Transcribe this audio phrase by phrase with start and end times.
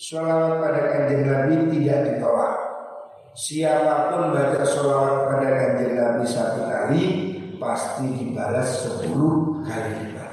[0.00, 2.56] Sholawat pada kanjeng Nabi tidak ditolak.
[3.36, 7.02] Siapa pun baca sholawat pada kanjeng Nabi satu kali
[7.60, 10.32] pasti dibalas sepuluh kali lipat.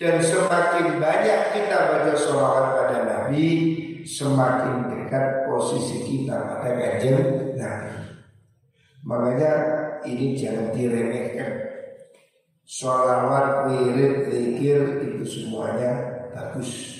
[0.00, 3.44] Dan semakin banyak kita baca sholawat pada Nabi,
[4.08, 7.92] semakin dekat posisi kita pada kanjeng Nabi.
[9.04, 9.52] Makanya
[10.08, 11.60] ini jangan diremehkan.
[12.64, 16.97] Sholawat, wirid, zikir itu semuanya bagus.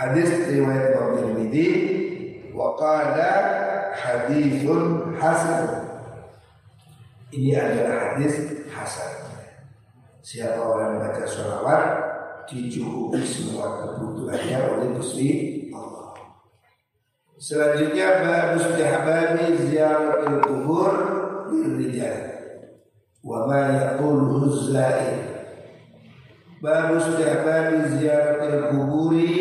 [0.00, 1.68] Hadis riwayat Imam Tirmidzi
[2.56, 3.28] wa qala
[3.92, 5.92] hadithun hasan.
[7.28, 9.28] Ini adalah hadis hasan.
[10.24, 11.84] Siapa orang baca sholawat
[12.48, 15.28] dicukupi semua kebutuhannya oleh Gusti
[15.68, 16.16] Allah.
[17.36, 20.92] Selanjutnya bab istihbabi ziaratul kubur
[21.76, 22.20] rijal
[23.20, 25.28] wa ma yaquluhu zair
[26.60, 29.32] Babu istihbabi ziaratil kuburi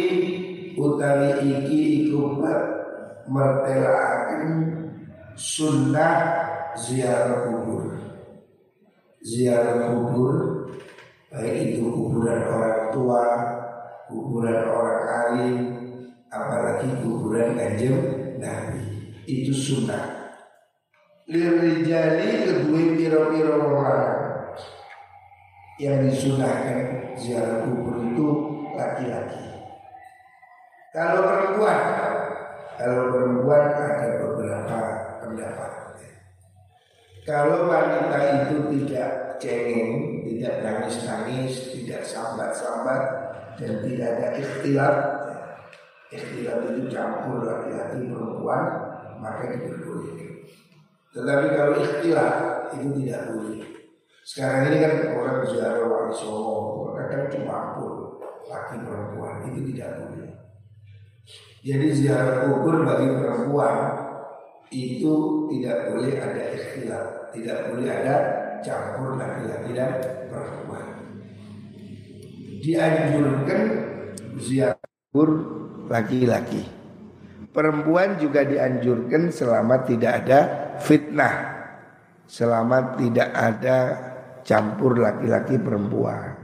[0.80, 2.40] utawi iki iku
[3.28, 4.44] mertelaaken
[5.36, 6.16] sunnah
[6.80, 8.00] ziarah kubur.
[9.20, 10.34] Ziarah kubur
[11.30, 13.26] baik itu kuburan orang tua
[14.10, 15.58] kuburan orang alim
[16.32, 18.00] apalagi kuburan kanjeng
[18.40, 19.14] Nabi.
[19.28, 20.18] Itu sunnah.
[21.30, 24.10] Lirijali kedua piro-piro orang
[25.78, 28.28] yang disunahkan ziarah kubur itu
[28.74, 29.59] laki-laki.
[30.90, 31.80] Kalau perempuan,
[32.82, 34.78] kalau perempuan ada beberapa
[35.22, 35.72] pendapat.
[37.30, 43.02] Kalau wanita itu tidak cengeng, tidak nangis-nangis, tidak sambat-sambat,
[43.62, 44.96] dan tidak ada ikhtilat,
[46.10, 48.64] ikhtilat itu campur laki-laki perempuan,
[49.22, 50.42] maka diperbolehkan.
[51.14, 52.32] Tetapi kalau ikhtilah
[52.74, 53.62] itu tidak boleh.
[54.26, 57.78] Sekarang ini kan orang ziarah wali songo, kadang cuma
[58.50, 60.29] laki perempuan itu tidak boleh.
[61.60, 63.76] Jadi ziarah kubur bagi perempuan
[64.72, 65.14] itu
[65.52, 67.04] tidak boleh ada ikhtilah,
[67.36, 68.16] tidak boleh ada
[68.64, 69.92] campur laki-laki dan
[70.32, 70.86] perempuan.
[72.64, 73.62] Dianjurkan
[74.40, 74.80] ziarah
[75.12, 75.30] kubur
[75.92, 76.64] laki-laki.
[77.50, 80.40] Perempuan juga dianjurkan selama tidak ada
[80.86, 81.36] fitnah
[82.30, 83.78] Selama tidak ada
[84.46, 86.38] campur laki-laki perempuan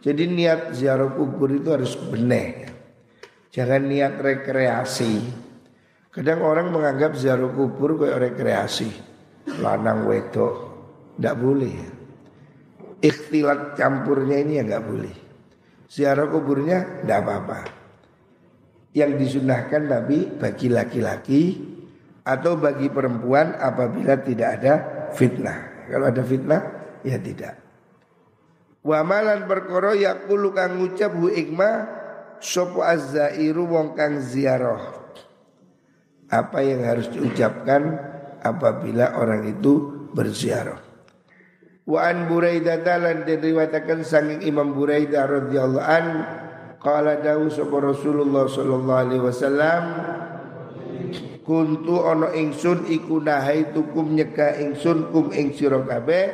[0.00, 2.79] Jadi niat ziarah kubur itu harus benar
[3.50, 5.26] Jangan niat rekreasi.
[6.10, 8.90] Kadang orang menganggap ziarah kubur kayak rekreasi.
[9.58, 10.54] Lanang wedok
[11.18, 11.74] Tidak boleh.
[13.02, 15.16] Ikhtilat campurnya ini ya nggak boleh.
[15.90, 17.60] Ziarah kuburnya tidak apa-apa.
[18.94, 21.42] Yang disunahkan Nabi bagi laki-laki
[22.22, 24.74] atau bagi perempuan apabila tidak ada
[25.10, 25.90] fitnah.
[25.90, 26.62] Kalau ada fitnah
[27.02, 27.58] ya tidak.
[28.86, 31.99] Wa malan perkara yaqulu kang ngucap hu ikma
[32.40, 34.98] sapa azzairu wong kang ziarah.
[36.30, 38.00] Apa yang harus diucapkan
[38.40, 40.80] apabila orang itu berziarah.
[41.90, 46.06] Wa an Buraidah lan diriwayatkan sanging Imam Buraidah radhiyallahu an
[46.80, 49.82] Qala dawu sapa Rasulullah sallallahu alaihi wasallam
[51.44, 56.30] Kuntu ana ingsun iku nahaitukum nyegah ingsun kum ing sira kabeh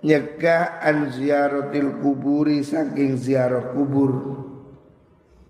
[0.00, 4.12] nyegah an ziaratil kuburi saking ziarah kubur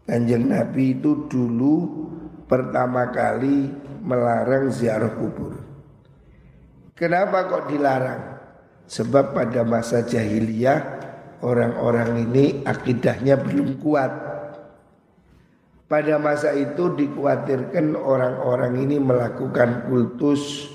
[0.05, 2.05] Kanjeng Nabi itu dulu
[2.45, 3.73] pertama kali
[4.05, 5.57] melarang ziarah kubur.
[6.93, 8.23] Kenapa kok dilarang?
[8.85, 10.81] Sebab pada masa jahiliyah
[11.41, 14.13] orang-orang ini akidahnya belum kuat.
[15.89, 20.69] Pada masa itu dikhawatirkan orang-orang ini melakukan kultus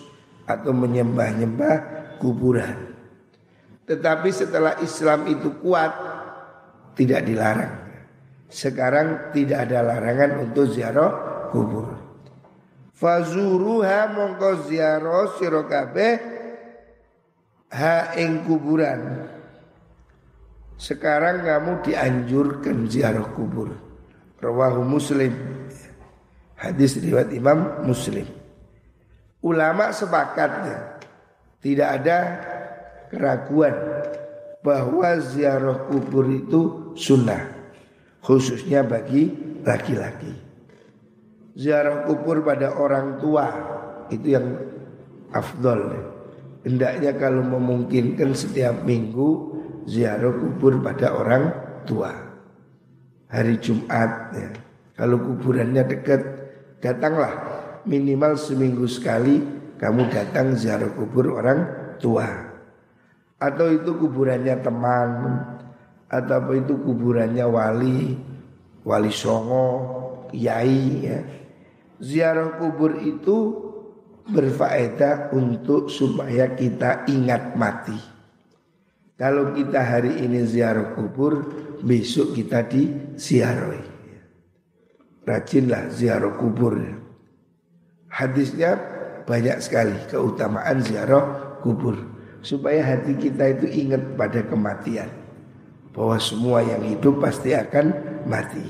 [0.49, 1.75] atau menyembah-nyembah
[2.17, 2.97] kuburan.
[3.85, 5.93] Tetapi setelah Islam itu kuat
[6.97, 7.88] tidak dilarang.
[8.49, 11.13] Sekarang tidak ada larangan untuk ziarah
[11.53, 11.85] kubur.
[12.97, 16.09] Fazuruha mongko ziarah sirokabe
[17.69, 19.29] ha ing kuburan.
[20.81, 23.69] Sekarang kamu dianjurkan ziarah kubur.
[24.41, 25.31] Rawahu Muslim.
[26.57, 28.25] Hadis riwayat Imam Muslim.
[29.45, 30.99] Ulama sepakatnya
[31.61, 32.17] tidak ada
[33.13, 33.77] keraguan
[34.65, 37.58] bahwa ziarah kubur itu sunnah
[38.23, 39.31] khususnya bagi
[39.63, 40.33] laki-laki.
[41.59, 43.45] Ziarah kubur pada orang tua
[44.07, 44.47] itu yang
[45.35, 46.07] afdol.
[46.63, 51.43] Hendaknya kalau memungkinkan setiap minggu ziarah kubur pada orang
[51.83, 52.11] tua.
[53.29, 54.49] Hari Jumat ya.
[54.99, 56.21] Kalau kuburannya dekat,
[56.83, 57.31] datanglah
[57.87, 59.39] minimal seminggu sekali
[59.79, 61.59] kamu datang ziarah kubur orang
[62.03, 62.27] tua.
[63.39, 65.09] Atau itu kuburannya teman,
[66.09, 68.17] atau itu kuburannya wali,
[68.81, 69.67] wali songo,
[70.33, 71.19] kiai ya.
[72.01, 73.37] Ziarah kubur itu
[74.25, 77.97] berfaedah untuk supaya kita ingat mati.
[79.19, 81.43] Kalau kita hari ini ziarah kubur,
[81.83, 82.87] besok kita di
[83.19, 83.83] ziarahi.
[85.27, 86.79] Rajinlah ziarah kubur.
[88.09, 88.79] Hadisnya
[89.27, 91.99] banyak sekali keutamaan ziarah kubur
[92.39, 95.11] supaya hati kita itu ingat pada kematian
[95.93, 97.85] bahwa semua yang hidup pasti akan
[98.29, 98.65] mati.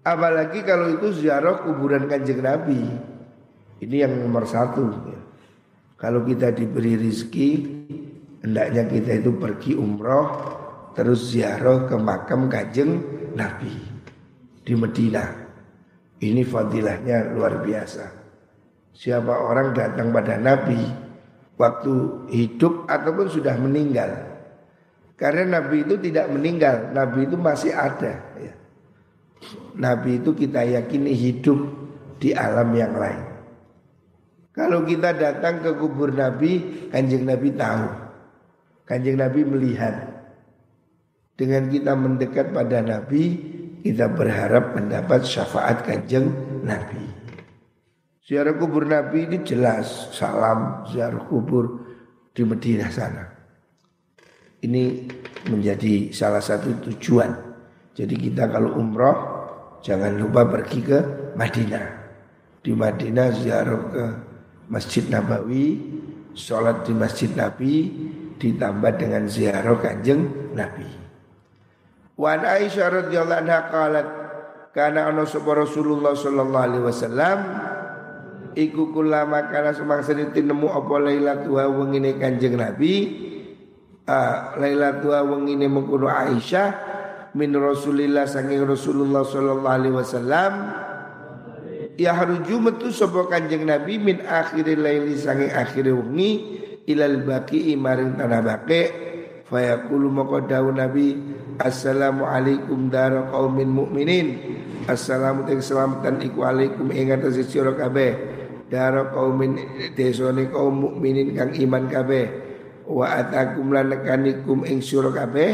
[0.00, 2.80] Apalagi kalau itu ziarah kuburan kanjeng Nabi.
[3.80, 4.88] Ini yang nomor satu.
[6.00, 7.64] Kalau kita diberi rizki,
[8.40, 10.28] hendaknya kita itu pergi umroh,
[10.96, 13.04] terus ziarah ke makam kanjeng
[13.36, 13.72] Nabi
[14.64, 15.24] di Medina.
[16.20, 18.04] Ini fadilahnya luar biasa.
[18.92, 20.76] Siapa orang datang pada Nabi
[21.56, 21.92] waktu
[22.32, 24.29] hidup ataupun sudah meninggal,
[25.20, 28.24] karena Nabi itu tidak meninggal, Nabi itu masih ada.
[28.40, 28.56] Ya.
[29.76, 31.60] Nabi itu kita yakini hidup
[32.16, 33.28] di alam yang lain.
[34.56, 37.88] Kalau kita datang ke kubur Nabi, kanjeng Nabi tahu.
[38.88, 40.08] Kanjeng Nabi melihat.
[41.36, 43.36] Dengan kita mendekat pada Nabi,
[43.84, 46.32] kita berharap mendapat syafaat kanjeng
[46.64, 47.04] Nabi.
[48.24, 51.84] Ziarah kubur Nabi ini jelas salam ziarah kubur
[52.32, 53.39] di Madinah sana.
[54.60, 55.08] Ini
[55.48, 57.32] menjadi salah satu tujuan.
[57.96, 59.16] Jadi kita kalau umroh
[59.80, 60.98] jangan lupa pergi ke
[61.32, 61.86] Madinah.
[62.60, 64.04] Di Madinah ziarah ke
[64.68, 65.80] Masjid Nabawi,
[66.36, 67.88] sholat di Masjid Nabi,
[68.36, 70.88] ditambah dengan ziarah kanjeng Nabi.
[72.20, 74.06] Wan Aisyah radhiyallahu anha qalat
[74.76, 77.38] kana ana sapa Rasulullah sallallahu alaihi wasallam
[78.52, 83.29] iku kulama kana semangsa nemu apa lailatul wengine kanjeng Nabi
[84.06, 86.68] uh, Lailatul wengine mengkono Aisyah
[87.34, 90.52] min Rasulillah saking Rasulullah sallallahu alaihi wasallam.
[92.00, 96.32] Ya haruju metu sapa Kanjeng Nabi min akhiril laili saking akhir wengi
[96.88, 98.82] ilal baqi maring tanah baqi.
[99.50, 101.18] Fayaqulu maka dawuh Nabi
[101.58, 104.26] assalamu alaikum dar qaumin mukminin
[104.86, 108.14] assalamu te selamatan iku alaikum ing atase sira kabeh.
[108.70, 109.58] Dar qaumin
[109.98, 112.49] desone kaum mukminin kang iman kabeh
[112.90, 115.50] wa atakum lanakanikum ing sira kabeh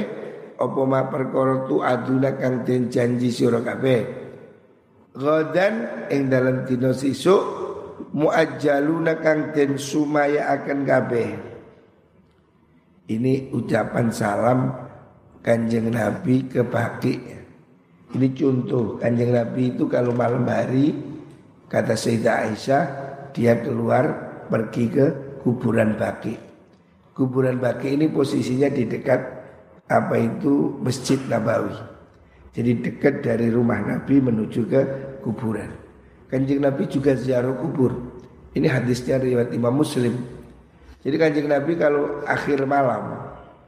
[0.56, 4.24] apa ma perkara tu aduna kang den janji sira kabeh.
[5.12, 7.40] Gadan ing dalam dina sesuk
[8.16, 11.28] muajjaluna kang den sumaya akan kabeh.
[13.06, 14.72] Ini ucapan salam
[15.44, 17.14] kanjeng Nabi ke Baki.
[18.16, 20.96] Ini contoh kanjeng Nabi itu kalau malam hari
[21.68, 22.84] kata Sayyidah Aisyah
[23.36, 24.04] dia keluar
[24.48, 25.06] pergi ke
[25.44, 26.45] kuburan Baki
[27.16, 29.20] kuburan Baki ini posisinya di dekat
[29.88, 31.72] apa itu Masjid Nabawi.
[32.52, 34.80] Jadi dekat dari rumah Nabi menuju ke
[35.24, 35.72] kuburan.
[36.28, 37.92] Kanjeng Nabi juga ziarah kubur.
[38.56, 40.16] Ini hadisnya riwayat Imam Muslim.
[41.04, 43.14] Jadi kanjeng Nabi kalau akhir malam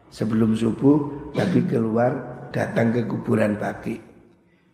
[0.09, 2.12] sebelum subuh Nabi keluar
[2.50, 4.00] datang ke kuburan Baki.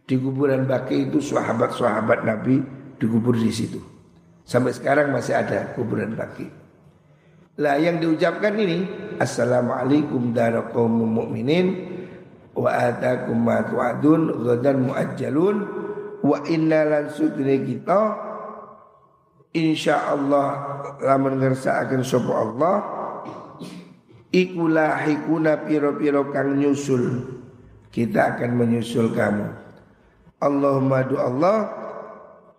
[0.06, 2.62] Di kuburan Baki itu sahabat-sahabat Nabi
[2.96, 3.82] dikubur di situ.
[4.46, 6.63] Sampai sekarang masih ada kuburan Baki.
[7.54, 8.82] Lah yang diucapkan ini
[9.22, 11.66] Assalamualaikum darakum mu'minin
[12.50, 15.56] Wa atakum ma tu'adun Ghadan mu'ajjalun
[16.26, 18.00] Wa inna lan sudri kita
[19.54, 22.76] Insya Allah Laman ngersa akan sopa Allah
[24.34, 27.22] Iku lahikuna piro-piro kang nyusul
[27.94, 29.46] Kita akan menyusul kamu.
[30.42, 31.70] Allahumma du Allah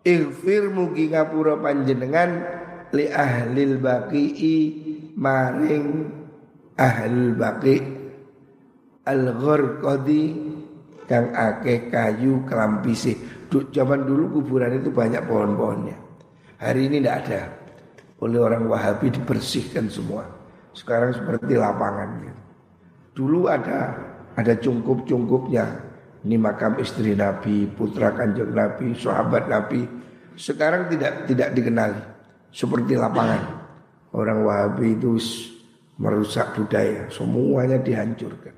[0.07, 4.57] Ighfir mugi ngapura panjenengan li ahlil baqi'i
[5.15, 5.87] maring
[6.75, 7.77] ahlul baqi.
[9.05, 10.23] Al ghurqadi
[11.05, 13.13] kang akeh kayu kelampisi
[13.53, 15.97] zaman dulu kuburan itu banyak pohon-pohonnya.
[16.57, 17.41] Hari ini tidak ada.
[18.25, 20.25] Oleh orang Wahabi dibersihkan semua.
[20.73, 22.35] Sekarang seperti lapangan
[23.15, 23.95] dulu ada
[24.35, 25.87] ada cungkup-cungkupnya.
[26.25, 29.85] Ini makam istri Nabi, putra kanjeng Nabi, sahabat Nabi.
[30.35, 32.14] Sekarang tidak tidak dikenali
[32.55, 33.67] seperti lapangan.
[34.15, 35.19] Orang Wahabi itu
[35.99, 38.55] merusak budaya, semuanya dihancurkan.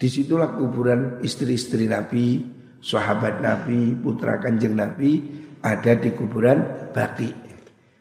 [0.00, 2.40] Di situlah kuburan istri-istri Nabi,
[2.80, 5.20] sahabat Nabi, putra kanjeng Nabi
[5.60, 7.30] ada di kuburan Baki.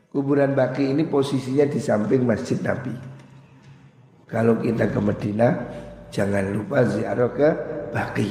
[0.09, 2.95] Kuburan Baki ini posisinya di samping Masjid Nabi.
[4.25, 5.51] Kalau kita ke Medina,
[6.09, 7.49] jangan lupa ziarah ke
[7.91, 8.29] Baki.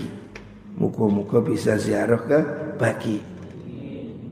[0.81, 2.39] Muka-muka bisa ziarah ke
[2.81, 3.30] Baki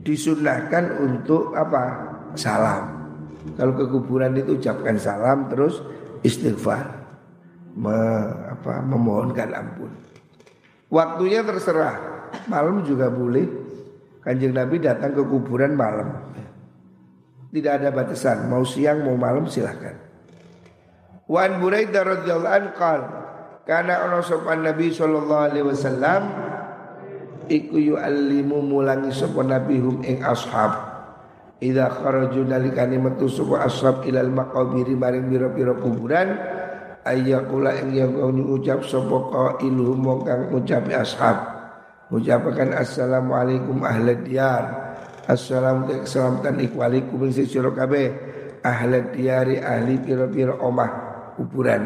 [0.09, 2.09] disunahkan untuk apa?
[2.33, 3.13] Salam.
[3.53, 5.85] Kalau ke kuburan itu ucapkan salam terus
[6.25, 6.97] istighfar.
[7.77, 7.93] Me,
[8.49, 9.93] apa, memohonkan ampun.
[10.89, 12.25] Waktunya terserah.
[12.49, 13.45] Malam juga boleh.
[14.25, 16.09] Kanjeng Nabi datang ke kuburan malam.
[17.53, 18.49] Tidak ada batasan.
[18.49, 19.95] Mau siang mau malam silahkan.
[21.29, 23.07] Wan Buraidah radhiyallahu anhu qala
[23.69, 26.48] kana ana sopan Nabi sallallahu alaihi wasallam
[27.49, 30.87] iku yu'allimu mulangi sapa nabi hum ing ashab.
[31.59, 36.39] Idza kharaju nalikane metu sapa ashab ilal maqabiri maring pira-pira kuburan
[37.03, 38.13] ayyakula ing yang
[38.47, 41.37] ucap sapa qailuhum wong kang ngucapi ashab.
[42.09, 44.63] Ngucapaken assalamualaikum ahli diyar.
[45.29, 48.07] Assalamu keselamatan iku alaikum sing sira kabeh.
[48.65, 50.89] Ahli diyari ahli pira-pira omah
[51.37, 51.85] kuburan.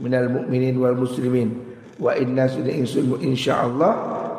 [0.00, 1.52] Minal mukminin wal muslimin.
[2.00, 3.92] Wa inna insun insyaallah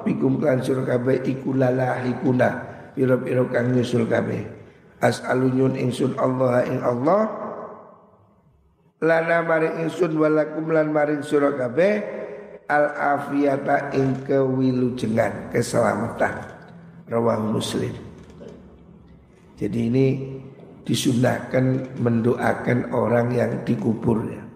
[0.06, 4.44] bikum kan sur kabeh iku lalahikuna pira-pira kang nyusul kabeh.
[5.00, 7.22] As'alunyun insun Allah ing Allah.
[9.00, 12.20] Lana maring insun walakum lan maring sira kabeh.
[12.68, 16.36] Al afiyata ing kewilujengan keselamatan.
[17.08, 17.96] Rawahu muslim.
[19.56, 20.08] Jadi ini
[20.84, 24.49] disunahkan mendoakan orang yang dikubur ya.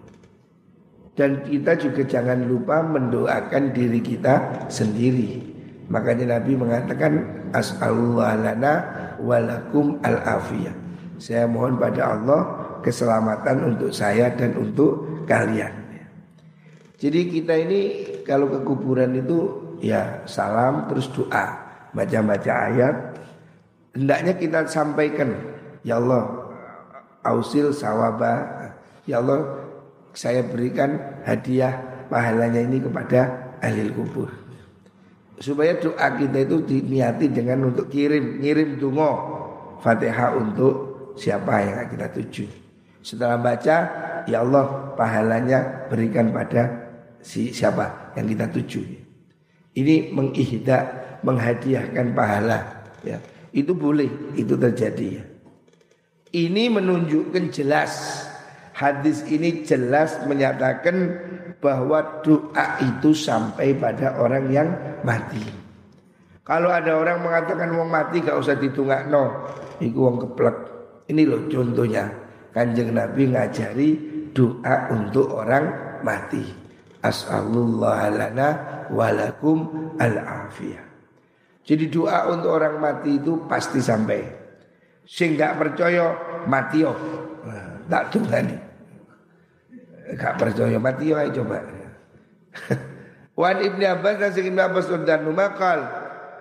[1.14, 5.54] Dan kita juga jangan lupa mendoakan diri kita sendiri.
[5.86, 7.12] Makanya Nabi mengatakan
[7.54, 8.74] as'alullah lana
[9.22, 10.74] walakum al afiyah.
[11.22, 12.40] Saya mohon pada Allah
[12.82, 15.72] keselamatan untuk saya dan untuk kalian.
[16.98, 17.80] Jadi kita ini
[18.26, 21.46] kalau ke kuburan itu ya salam terus doa,
[21.94, 22.96] baca-baca ayat.
[23.94, 25.30] Hendaknya kita sampaikan,
[25.86, 26.50] ya Allah,
[27.22, 28.66] ausil sawaba,
[29.06, 29.63] ya Allah
[30.14, 34.30] saya berikan hadiah pahalanya ini kepada ahli kubur.
[35.42, 39.12] Supaya doa kita itu diniati dengan untuk kirim, ngirim dungo
[39.82, 40.74] Fatihah untuk
[41.18, 42.46] siapa yang kita tuju.
[43.04, 43.76] Setelah baca,
[44.24, 46.88] ya Allah pahalanya berikan pada
[47.20, 48.80] si siapa yang kita tuju.
[49.74, 50.78] Ini mengihda,
[51.26, 52.86] menghadiahkan pahala.
[53.02, 53.18] Ya,
[53.50, 55.24] itu boleh, itu terjadi ya.
[56.34, 58.24] Ini menunjukkan jelas
[58.74, 61.14] Hadis ini jelas menyatakan
[61.62, 64.68] bahwa doa itu sampai pada orang yang
[65.06, 65.40] mati.
[66.44, 70.56] Kalau ada orang mengatakan wong mati gak usah ditunggak no, iku wong keplek.
[71.06, 72.04] Ini loh contohnya.
[72.54, 73.88] Kanjeng Nabi ngajari
[74.30, 75.64] doa untuk orang
[76.02, 76.42] mati.
[76.98, 78.10] As'alullah
[78.90, 80.84] walakum al-afiyah.
[81.64, 84.20] Jadi doa untuk orang mati itu pasti sampai.
[85.08, 86.12] Sing gak percaya
[86.44, 86.84] mati.
[87.90, 88.32] Tak tunggu
[90.14, 91.58] Gak percaya mati ya coba.
[93.40, 95.80] Wan Ibnu Abbas dan Ibnu Abbas dan Numakal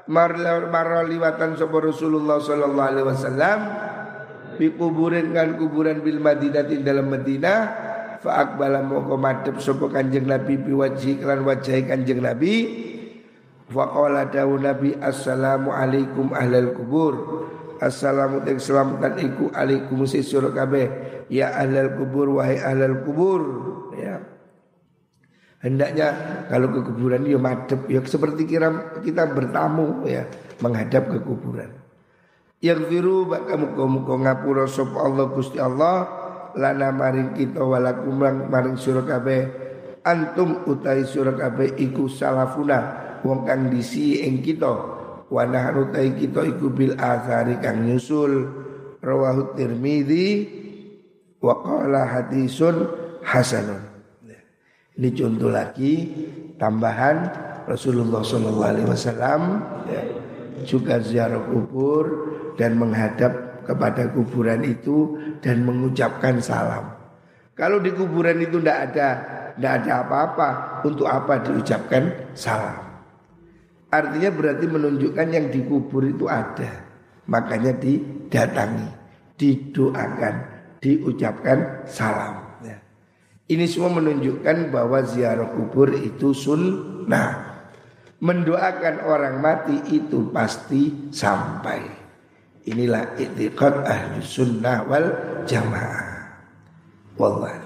[0.06, 3.60] marra liwatan sapa Rasulullah sallallahu alaihi wasallam
[4.60, 7.60] di kuburan kan kuburan bil Madinah di dalam Madinah
[8.22, 12.54] fa akbala moko madhep sapa Kanjeng Nabi bi wajhi kan wajah Kanjeng Nabi
[13.74, 17.14] wa qala dawu Nabi assalamu alaikum ahlal kubur
[17.84, 20.88] assalamu alaikum selamatan iku alaikum sisur kabeh
[21.28, 23.42] ya ahlal kubur wahai ahlal kubur.
[24.00, 24.24] Ya.
[25.64, 26.08] Hendaknya
[26.52, 30.28] kalau ke kuburan ya madep ya seperti kira kita bertamu ya
[30.60, 31.72] menghadap ke kuburan.
[32.64, 36.24] Yang firu baka muka muka ngapura sop Allah gusti Allah.
[36.54, 39.42] Lana maring kita walakum maring surah kabeh
[40.06, 43.02] antum utai surah kabeh iku salafuna.
[43.24, 48.50] Wong kang disi ing kita wa nahnu kita iku bil athari kang nyusul
[49.04, 50.48] rawahu tirmidzi
[51.44, 52.88] wa qala hadisun
[53.24, 53.84] hasanun.
[54.94, 55.94] Ini contoh lagi
[56.62, 57.26] tambahan
[57.66, 59.42] Rasulullah Shallallahu Alaihi Wasallam
[59.90, 60.04] ya,
[60.70, 62.06] juga ziarah kubur
[62.62, 66.94] dan menghadap kepada kuburan itu dan mengucapkan salam.
[67.58, 69.10] Kalau di kuburan itu tidak ada
[69.58, 70.50] tidak ada apa-apa,
[70.86, 72.93] untuk apa diucapkan salam?
[73.94, 76.82] Artinya berarti menunjukkan yang dikubur itu ada,
[77.30, 78.90] makanya didatangi,
[79.38, 80.36] didoakan
[80.84, 82.60] diucapkan salam.
[82.66, 82.82] Ya.
[83.48, 87.54] Ini semua menunjukkan bahwa ziarah kubur itu sunnah.
[88.24, 91.86] Mendoakan orang mati itu pasti sampai.
[92.66, 95.08] Inilah i'tiqad ahli sunnah wal
[95.44, 96.12] jamaah.
[97.20, 97.63] Wallah.